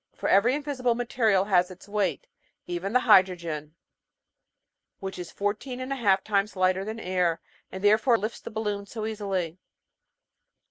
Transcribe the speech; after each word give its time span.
For 0.15 0.27
every 0.27 0.55
invisible 0.55 0.95
mate 0.95 1.15
rial 1.19 1.45
has 1.45 1.69
its 1.69 1.87
weight, 1.87 2.25
even 2.65 2.91
the 2.91 3.01
hydrogen, 3.01 3.75
which 4.99 5.19
is 5.19 5.29
fourteen 5.31 5.79
and 5.79 5.93
a 5.93 5.95
half 5.95 6.23
times 6.23 6.55
lighter 6.55 6.83
than 6.83 6.99
air, 6.99 7.39
and 7.71 7.83
therefore 7.83 8.17
lifts 8.17 8.39
the 8.41 8.49
balloon 8.49 8.87
so 8.87 9.05
easily. 9.05 9.59